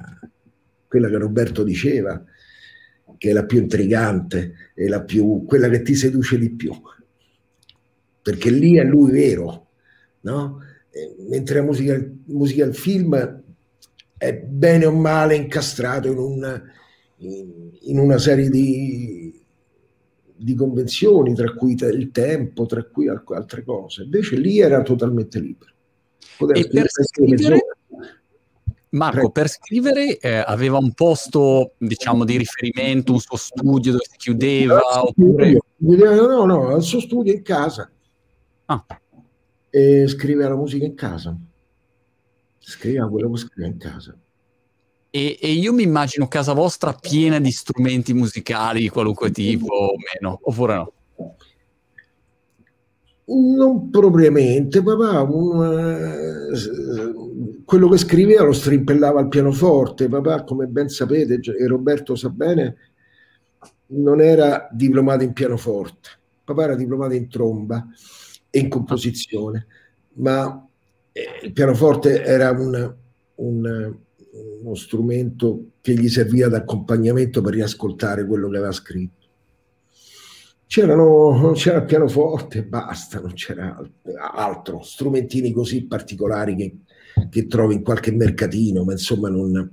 [0.87, 2.25] quella che Roberto diceva,
[3.17, 6.73] che è la più intrigante, è la più, quella che ti seduce di più,
[8.23, 9.69] perché lì è lui vero,
[10.21, 10.61] no?
[11.29, 13.43] mentre la musica, musica al film
[14.17, 16.63] è bene o male incastrato in, un,
[17.19, 19.33] in, in una serie di,
[20.35, 24.03] di, convenzioni, tra cui il tempo, tra cui altre cose.
[24.03, 25.73] Invece lì era totalmente libero.
[26.55, 27.61] E per scrivere,
[28.91, 29.31] Marco, Prego.
[29.31, 34.81] per scrivere eh, aveva un posto, diciamo, di riferimento, un suo studio dove si chiudeva?
[35.03, 35.59] Oppure...
[35.77, 37.91] No, no, al suo studio in casa.
[38.67, 38.85] Ah.
[39.71, 41.37] E scriveva la musica in casa.
[42.59, 44.17] Scriveva quello che scriveva in casa.
[45.11, 49.95] E, e, io mi immagino casa vostra piena di strumenti musicali di qualunque tipo o
[49.97, 50.93] meno, oppure no?
[53.31, 60.89] Non propriamente, papà, un, uh, quello che scriveva lo strimpellava al pianoforte, papà, come ben
[60.89, 62.77] sapete, e Roberto sa bene,
[63.89, 66.09] non era diplomato in pianoforte,
[66.43, 67.87] papà era diplomato in tromba
[68.49, 69.67] e in composizione,
[70.15, 70.67] ma
[71.13, 72.95] eh, il pianoforte era un,
[73.35, 73.97] un,
[74.63, 79.18] uno strumento che gli serviva d'accompagnamento per riascoltare quello che aveva scritto
[80.69, 83.77] c'erano, c'era il pianoforte e basta, non c'era
[84.35, 86.77] altro, strumentini così particolari che,
[87.31, 89.73] che trovi in qualche mercatino, ma insomma non,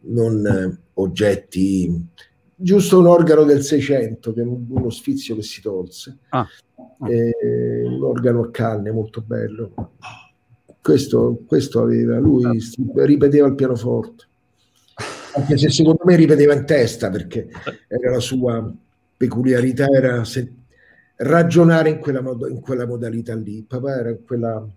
[0.00, 2.08] non eh, oggetti,
[2.56, 6.48] giusto un organo del 600, che è uno sfizio che si tolse, ah.
[7.06, 9.74] Eh, un organo a canne molto bello.
[10.80, 12.58] Questo, questo aveva, lui
[12.94, 14.24] ripeteva il pianoforte,
[15.34, 17.48] anche se secondo me ripeteva in testa perché
[17.86, 18.74] era la sua
[19.22, 20.52] peculiarità era se,
[21.18, 23.62] ragionare in quella, mod- in quella, modalità lì.
[23.62, 24.68] Papà era in quella,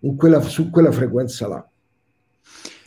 [0.00, 1.68] in quella, su quella frequenza là.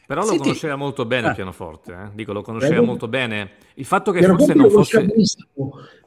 [0.08, 1.30] Però lo conosceva molto bene ah.
[1.30, 2.10] il pianoforte, eh?
[2.16, 3.52] dico, lo conosceva eh, molto bene.
[3.76, 5.08] Il fatto che forse non fosse...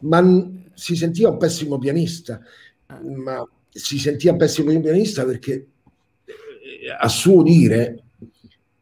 [0.00, 2.40] Ma si sentiva un pessimo pianista,
[3.02, 5.66] ma si sentiva un pessimo pianista perché
[6.24, 8.02] eh, a suo dire,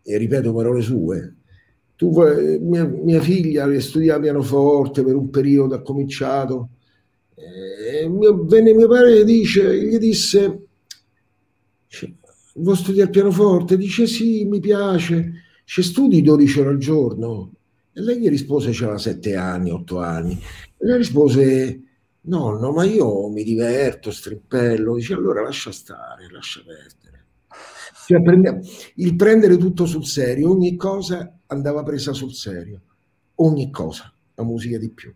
[0.02, 1.34] e ripeto parole sue,
[2.02, 2.10] tu,
[2.60, 6.70] mia, mia figlia studiava pianoforte per un periodo, ha cominciato,
[7.36, 10.66] e mio, venne mio padre e dice, gli disse,
[12.54, 13.76] vuoi studiare pianoforte?
[13.76, 17.52] Dice sì, mi piace, ci studi 12 ore al giorno.
[17.92, 21.82] E lei gli rispose, c'era 7 anni, 8 anni, e lei rispose,
[22.22, 24.96] no, no, ma io mi diverto, strimpello.
[24.96, 27.21] Dice, allora lascia stare, lascia perdere.
[28.06, 28.60] Cioè, prende,
[28.96, 32.80] il prendere tutto sul serio, ogni cosa andava presa sul serio,
[33.36, 35.12] ogni cosa, la musica di più,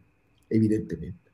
[0.47, 1.33] evidentemente.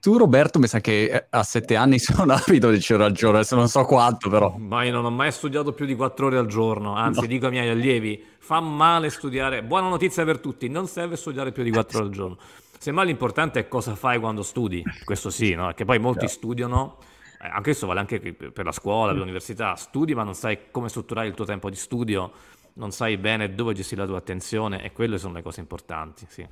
[0.00, 3.56] Tu Roberto mi sa che eh, a sette anni sono avido di c'è ragione, adesso
[3.56, 4.54] non so quanto però.
[4.58, 7.26] Ma io non ho mai studiato più di quattro ore al giorno, anzi no.
[7.26, 11.62] dico ai miei allievi, fa male studiare, buona notizia per tutti, non serve studiare più
[11.62, 12.36] di quattro ore al giorno.
[12.78, 15.72] Semmai l'importante è cosa fai quando studi, questo sì, no?
[15.72, 16.28] Che poi molti yeah.
[16.28, 16.96] studiano
[17.50, 21.28] anche questo vale anche per la scuola, per l'università, studi ma non sai come strutturare
[21.28, 22.32] il tuo tempo di studio,
[22.74, 26.46] non sai bene dove gestire la tua attenzione e quelle sono le cose importanti, sì.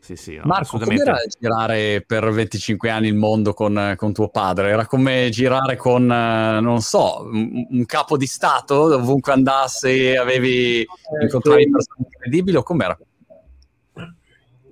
[0.00, 1.04] Sì, sì, no, Marco, assolutamente.
[1.04, 4.70] com'era girare per 25 anni il mondo con, con, tuo padre?
[4.70, 10.80] Era come girare con, eh, non so, un, un capo di Stato, ovunque andasse avevi,
[10.80, 10.86] eh,
[11.20, 12.98] incontravi persone incredibili o com'era?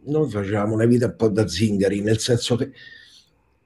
[0.05, 2.71] Noi facevamo una vita un po' da zingari, nel senso che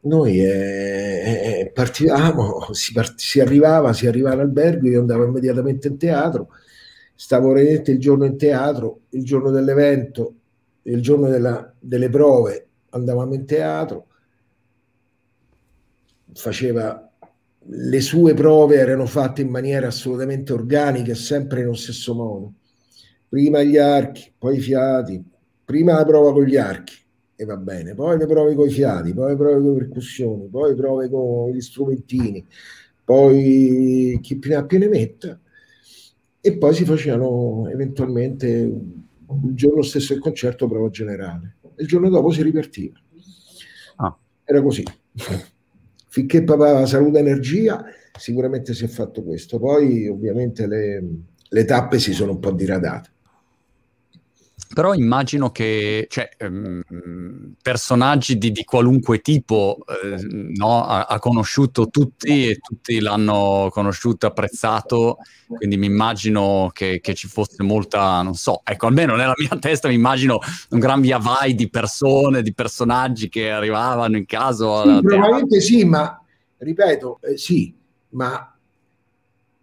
[0.03, 5.99] noi eh, eh, partivamo, si, part- si, arrivava, si arrivava all'albergo, io andavo immediatamente in
[5.99, 6.49] teatro,
[7.15, 10.35] stavo veramente il giorno in teatro, il giorno dell'evento,
[10.83, 14.07] il giorno della, delle prove andavamo in teatro,
[16.33, 17.11] faceva
[17.63, 22.55] le sue prove erano fatte in maniera assolutamente organica, sempre nello stesso modo.
[23.29, 25.23] Prima gli archi, poi i fiati,
[25.65, 26.95] prima la prova con gli archi,
[27.41, 30.49] e va bene, poi le prove con i fiati, poi le prove con le percussioni,
[30.49, 32.47] poi prove con gli strumentini,
[33.05, 35.41] poi chi più ne ha più ne metta
[36.41, 42.31] e poi si facevano eventualmente il giorno stesso del concerto prova generale il giorno dopo
[42.31, 42.99] si ripartiva.
[43.97, 44.17] Ah.
[44.45, 44.85] Era così.
[46.09, 47.85] Finché papà saluta energia,
[48.19, 49.59] sicuramente si è fatto questo.
[49.59, 51.05] Poi ovviamente le,
[51.49, 53.11] le tappe si sono un po' diradate.
[54.73, 60.17] Però immagino che cioè, ehm, personaggi di, di, qualunque tipo eh,
[60.55, 67.15] no, ha, ha, conosciuto tutti e tutti l'hanno conosciuto, apprezzato, quindi mi immagino che, che,
[67.15, 71.19] ci fosse molta, non so, ecco, almeno nella mia testa mi immagino un gran via
[71.19, 74.85] vai di persone, di personaggi che arrivavano in caso.
[74.85, 76.23] Sì, probabilmente sì, ma
[76.59, 77.75] ripeto, eh, sì,
[78.11, 78.57] ma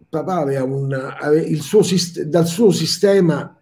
[0.06, 1.80] papà aveva un, aveva il suo,
[2.26, 3.54] dal suo sistema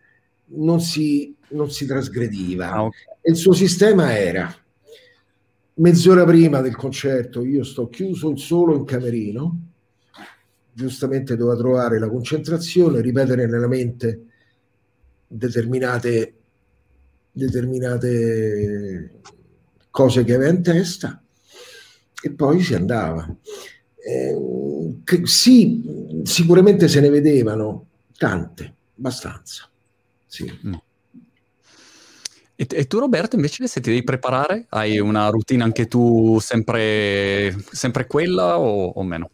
[0.49, 2.71] non si non si trasgrediva.
[2.71, 3.03] Ah, okay.
[3.23, 4.55] il suo sistema era
[5.79, 9.61] mezz'ora prima del concerto io sto chiuso solo in camerino,
[10.73, 14.27] giustamente doveva trovare la concentrazione, ripetere nella mente
[15.27, 16.35] determinate,
[17.33, 19.21] determinate
[19.91, 21.23] cose che aveva in testa
[22.23, 23.35] e poi si andava.
[23.97, 24.37] Eh,
[25.25, 29.69] sì, sicuramente se ne vedevano tante, abbastanza.
[30.27, 30.51] Sì.
[30.67, 30.75] Mm.
[32.59, 34.64] E, e, tu Roberto invece se ti devi preparare?
[34.71, 39.31] Hai una routine anche tu sempre, sempre quella o, o, meno?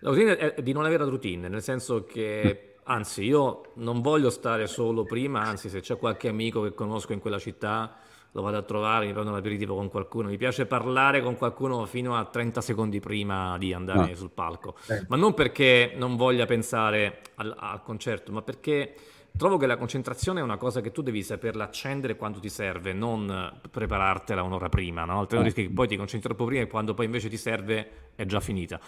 [0.00, 4.66] La routine è di non avere routine, nel senso che anzi io non voglio stare
[4.66, 7.96] solo prima, anzi se c'è qualche amico che conosco in quella città
[8.32, 11.84] lo vado a trovare, mi prendo un aperitivo con qualcuno, mi piace parlare con qualcuno
[11.86, 14.14] fino a 30 secondi prima di andare ah.
[14.14, 15.04] sul palco, eh.
[15.08, 18.94] ma non perché non voglia pensare al, al concerto, ma perché
[19.36, 22.92] Trovo che la concentrazione è una cosa che tu devi saperla accendere quando ti serve,
[22.92, 25.20] non preparartela un'ora prima, no?
[25.20, 28.26] altrimenti rischi che poi ti concentri troppo prima e quando poi invece ti serve è
[28.26, 28.78] già finita.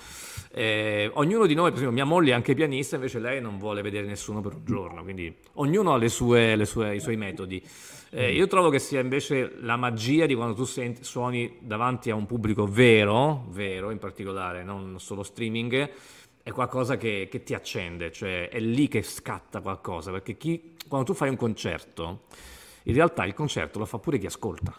[0.53, 3.81] Eh, ognuno di noi, per esempio mia moglie è anche pianista, invece lei non vuole
[3.81, 7.63] vedere nessuno per un giorno, quindi ognuno ha sue, sue, i suoi metodi.
[8.11, 12.15] Eh, io trovo che sia invece la magia di quando tu senti, suoni davanti a
[12.15, 15.91] un pubblico vero, vero in particolare, non solo streaming,
[16.43, 21.07] è qualcosa che, che, ti accende, cioè è lì che scatta qualcosa, perché chi, quando
[21.07, 22.23] tu fai un concerto,
[22.85, 24.75] in realtà il concerto lo fa pure chi ascolta.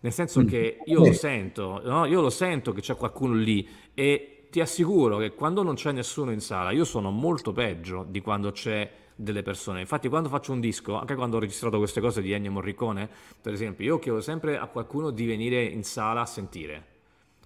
[0.00, 0.46] Nel senso mm.
[0.46, 2.04] che io lo sento, no?
[2.06, 6.32] io lo sento che c'è qualcuno lì e ti assicuro che quando non c'è nessuno
[6.32, 9.80] in sala, io sono molto peggio di quando c'è delle persone.
[9.80, 13.08] Infatti quando faccio un disco, anche quando ho registrato queste cose di Ennio Morricone,
[13.40, 16.94] per esempio, io chiedo sempre a qualcuno di venire in sala a sentire.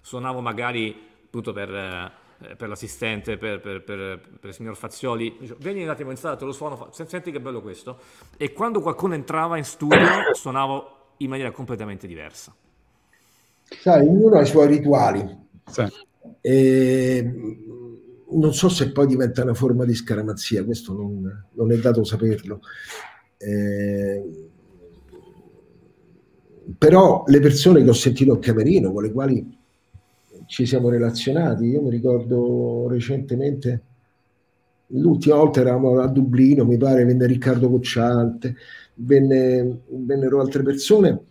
[0.01, 2.11] Suonavo magari appunto per eh,
[2.57, 6.35] per l'assistente, per, per, per, per, il signor Fazioli, dice, vieni un attimo in sala,
[6.35, 7.99] te lo suono, senti che bello questo.
[8.37, 9.97] E quando qualcuno entrava in studio
[10.33, 12.53] suonavo in maniera completamente diversa.
[13.63, 15.37] Sai, ognuno ha i suoi rituali.
[15.65, 15.85] Sì.
[16.41, 17.33] E
[18.31, 22.61] non so se poi diventa una forma di scaramazia, questo non, non è dato saperlo.
[23.37, 24.49] Eh,
[26.77, 29.59] però le persone che ho sentito a Camerino, con le quali
[30.51, 31.63] ci siamo relazionati.
[31.63, 33.81] Io mi ricordo recentemente,
[34.87, 38.55] l'ultima volta eravamo a Dublino, mi pare, venne Riccardo Cocciante,
[38.95, 41.21] venne, vennero altre persone.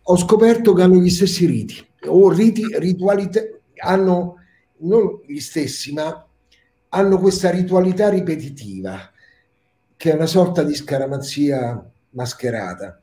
[0.00, 3.42] Ho scoperto che hanno gli stessi riti, o riti, ritualità,
[3.82, 4.36] hanno
[4.78, 6.26] non gli stessi, ma
[6.88, 8.98] hanno questa ritualità ripetitiva,
[9.94, 12.98] che è una sorta di scaramazia mascherata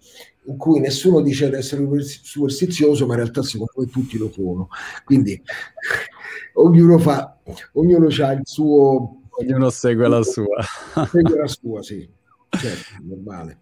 [0.47, 4.69] in cui nessuno dice di essere superstizioso, ma in realtà secondo me tutti lo sono.
[5.03, 5.41] Quindi
[6.55, 7.38] ognuno fa,
[7.73, 9.21] ognuno ha il suo...
[9.39, 10.63] Ognuno segue la sua.
[11.12, 12.10] Segue la sua, sì.
[12.49, 13.60] Certo, normale.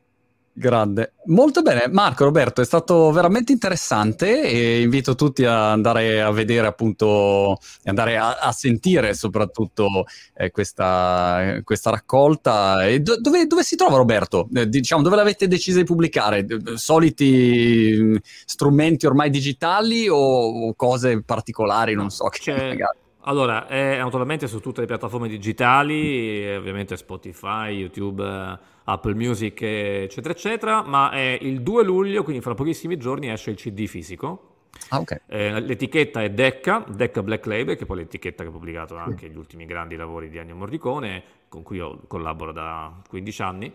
[0.58, 1.90] Grande, molto bene.
[1.92, 8.16] Marco, Roberto, è stato veramente interessante e invito tutti ad andare a vedere appunto, andare
[8.16, 12.88] a, a sentire soprattutto eh, questa, questa, raccolta.
[12.88, 14.48] E do, dove, dove, si trova Roberto?
[14.54, 16.48] Eh, diciamo, dove l'avete deciso di pubblicare?
[16.76, 18.16] Soliti mm,
[18.46, 21.96] strumenti ormai digitali o, o cose particolari?
[21.96, 22.30] Non so.
[22.30, 22.98] Che magari...
[23.28, 30.84] Allora, è naturalmente su tutte le piattaforme digitali, ovviamente Spotify, YouTube, Apple Music, eccetera, eccetera,
[30.84, 34.54] ma è il 2 luglio, quindi fra pochissimi giorni esce il CD fisico.
[34.90, 35.20] Ah, okay.
[35.28, 39.30] eh, l'etichetta è Decca, Decca Black Label, che è poi l'etichetta che ha pubblicato anche
[39.30, 43.74] gli ultimi grandi lavori di Ennio Morricone, con cui io collaboro da 15 anni.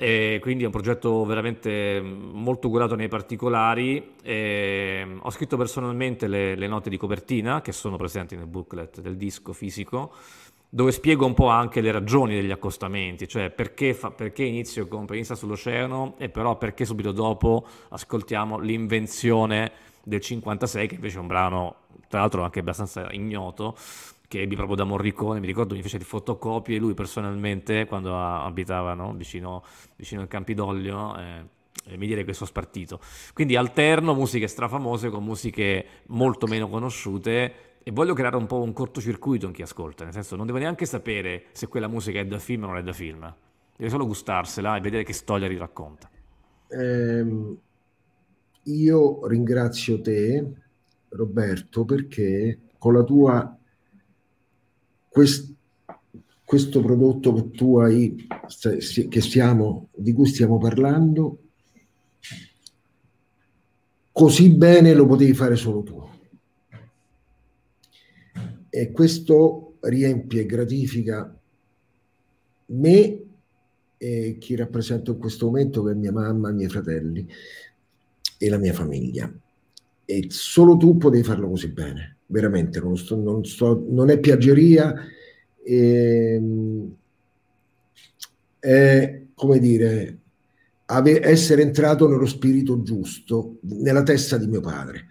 [0.00, 4.14] E quindi è un progetto veramente molto curato nei particolari.
[4.22, 9.16] E ho scritto personalmente le, le, note di copertina che sono presenti nel booklet del
[9.16, 10.12] disco fisico,
[10.70, 15.06] dove spiego un po' anche le ragioni degli accostamenti, cioè perché, fa, perché inizio con
[15.06, 21.26] Penisa sull'oceano e però perché subito dopo ascoltiamo l'invenzione del 56, che invece è un
[21.26, 21.76] brano,
[22.08, 23.76] tra l'altro anche abbastanza ignoto,
[24.28, 28.92] che ebbi proprio da Morricone, mi ricordo mi fece di fotocopie lui personalmente quando abitava
[28.92, 29.14] no?
[29.14, 29.62] vicino,
[29.96, 31.56] vicino al Campidoglio eh,
[31.96, 33.00] mi direi che sono spartito.
[33.32, 38.72] Quindi alterno musiche strafamose con musiche molto meno conosciute e voglio creare un po' un
[38.72, 42.38] cortocircuito in chi ascolta, nel senso non devo neanche sapere se quella musica è da
[42.38, 43.34] film o non è da film,
[43.76, 46.10] deve solo gustarsela e vedere che storia racconta.
[46.68, 47.56] Eh,
[48.64, 50.52] io ringrazio te,
[51.08, 53.58] Roberto, perché con la tua
[55.08, 55.54] quest,
[56.44, 58.26] questo prodotto che tu hai,
[59.08, 61.38] che stiamo, di cui stiamo parlando,
[64.12, 66.08] così bene lo potevi fare solo tu.
[68.78, 71.36] E questo riempie e gratifica
[72.66, 73.22] me
[73.96, 77.26] e chi rappresento in questo momento che è mia mamma, i miei fratelli
[78.38, 79.28] e la mia famiglia.
[80.04, 84.94] E solo tu potevi farlo così bene, veramente, non, sto, non, sto, non è piaggeria,
[85.64, 86.94] ehm,
[88.60, 90.18] è come dire,
[90.84, 95.06] ave, essere entrato nello spirito giusto, nella testa di mio padre.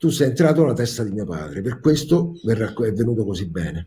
[0.00, 3.86] Tu sei entrato nella testa di mio padre, per questo è venuto così bene.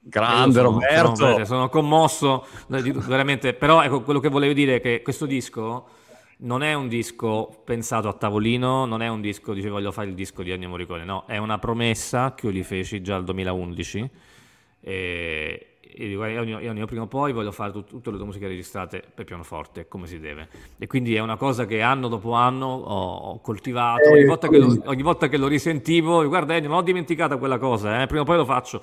[0.00, 1.14] Grande sono, Roberto.
[1.14, 3.54] Sono, sono, commosso, veramente.
[3.54, 5.86] Però ecco, quello che volevo dire è che questo disco
[6.38, 10.14] non è un disco pensato a tavolino, non è un disco, dice voglio fare il
[10.14, 14.10] disco di Ennio Morricone, no, è una promessa che io gli feci già nel 2011
[14.80, 18.26] e, e dico, io, io, io, prima o poi voglio fare tut, tutte le tue
[18.26, 20.48] musiche registrate per pianoforte, come si deve.
[20.78, 24.82] E quindi è una cosa che anno dopo anno ho, ho coltivato, ogni volta, lo,
[24.84, 28.24] ogni volta, che lo, risentivo, guarda Ennio, non ho dimenticato quella cosa, eh, prima o
[28.24, 28.82] poi lo faccio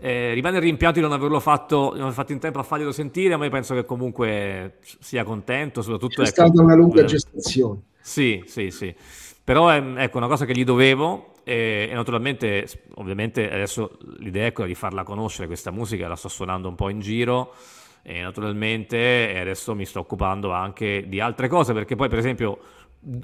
[0.00, 2.92] eh, rimane il rimpianto di non averlo fatto, non aver fatto in tempo a farglielo
[2.92, 6.22] sentire, ma io penso che comunque sia contento, soprattutto...
[6.22, 7.80] È ecco, stata una lunga eh, gestazione.
[8.00, 8.94] Sì, sì, sì.
[9.42, 14.52] Però è ecco, una cosa che gli dovevo e, e, naturalmente, ovviamente adesso l'idea è
[14.52, 17.54] quella di farla conoscere questa musica, la sto suonando un po' in giro
[18.02, 22.58] e naturalmente adesso mi sto occupando anche di altre cose perché poi per esempio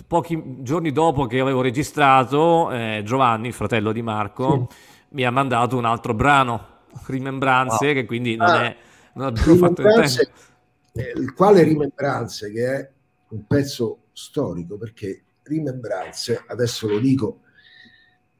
[0.07, 5.31] pochi giorni dopo che avevo registrato eh, Giovanni, il fratello di Marco, sì mi ha
[5.31, 6.73] mandato un altro brano,
[7.07, 7.95] Rimembranze, wow.
[7.95, 8.77] che quindi non, ah, è,
[9.15, 11.21] non abbiamo fatto il tempo.
[11.21, 12.91] Il quale Rimembranze, che è
[13.29, 17.41] un pezzo storico, perché Rimembranze, adesso lo dico,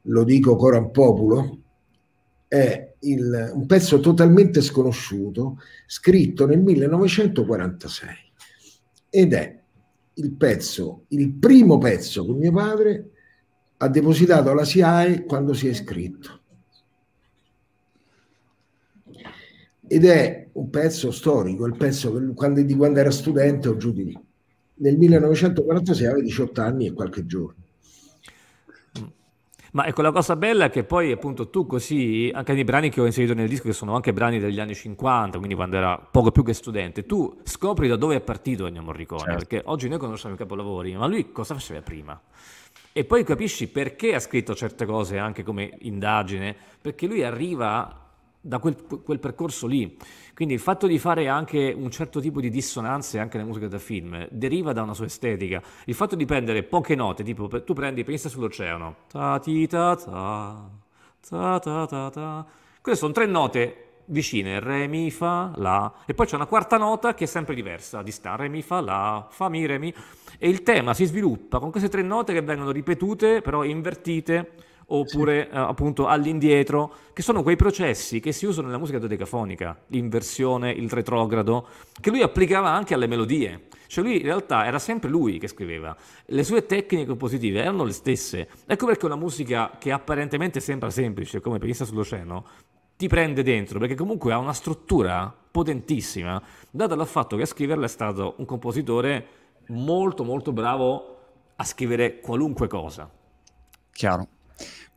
[0.05, 1.59] lo dico coram populo,
[2.47, 8.09] è il, un pezzo totalmente sconosciuto, scritto nel 1946
[9.09, 9.59] ed è
[10.15, 13.09] il pezzo, il primo pezzo che mio padre
[13.77, 16.39] ha depositato alla SIAE quando si è iscritto.
[19.87, 23.91] ed è un pezzo storico, il pezzo che, quando, di quando era studente o giù
[23.91, 24.19] di lì.
[24.77, 27.63] Nel 1946 aveva 18 anni e qualche giorno.
[29.75, 33.01] Ma ecco la cosa bella è che poi appunto tu così, anche nei brani che
[33.01, 36.31] ho inserito nel disco, che sono anche brani degli anni 50, quindi quando era poco
[36.31, 39.35] più che studente, tu scopri da dove è partito Ennio Morricone, certo.
[39.35, 42.17] perché oggi noi conosciamo i capolavori, ma lui cosa faceva prima?
[42.93, 48.03] E poi capisci perché ha scritto certe cose anche come indagine, perché lui arriva
[48.39, 49.97] da quel, quel, percorso lì.
[50.35, 53.79] Quindi il fatto di fare anche un certo tipo di dissonanze anche nella musica da
[53.79, 55.61] film deriva da una sua estetica.
[55.85, 60.69] Il fatto di prendere poche note, tipo tu prendi Pensa sull'oceano, ta ti ta ta,
[61.27, 62.45] ta ta ta ta.
[62.81, 67.13] Queste sono tre note vicine, re, mi, fa, la, e poi c'è una quarta nota
[67.13, 69.93] che è sempre diversa, di sta, re, mi, fa, la, fa, mi, re, mi,
[70.37, 74.51] e il tema si sviluppa con queste tre note che vengono ripetute, però invertite,
[74.87, 75.55] oppure sì.
[75.55, 80.89] eh, appunto all'indietro, che sono quei processi che si usano nella musica dodecafonica, l'inversione, il
[80.89, 81.67] retrogrado,
[81.99, 83.67] che lui applicava anche alle melodie.
[83.87, 87.93] Cioè lui in realtà era sempre lui che scriveva, le sue tecniche compositive erano le
[87.93, 88.49] stesse.
[88.65, 92.45] Ecco perché una musica che apparentemente sembra semplice, come Pensa sull'oceano,
[92.97, 97.85] ti prende dentro, perché comunque ha una struttura potentissima, dato dal fatto che a scriverla
[97.85, 99.27] è stato un compositore
[99.67, 101.17] molto molto bravo
[101.55, 103.09] a scrivere qualunque cosa.
[103.91, 104.27] Chiaro.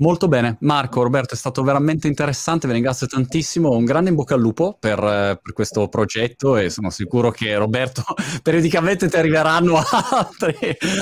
[0.00, 4.34] Molto bene, Marco, Roberto, è stato veramente interessante, vi ringrazio tantissimo, un grande in bocca
[4.34, 8.04] al lupo per, eh, per questo progetto e sono sicuro che Roberto
[8.40, 9.74] periodicamente ti arriveranno
[10.12, 10.54] altri,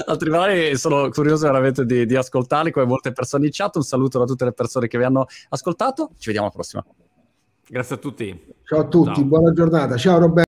[0.06, 4.18] altri vari sono curioso veramente di, di ascoltarli come molte persone in chat, un saluto
[4.18, 6.82] da tutte le persone che vi hanno ascoltato, ci vediamo alla prossima.
[7.68, 8.44] Grazie a tutti.
[8.64, 9.24] Ciao a tutti, Ciao.
[9.24, 10.44] buona giornata, ciao Roberto.